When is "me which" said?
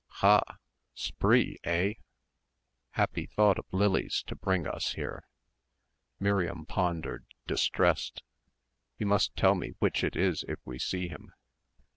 9.53-10.03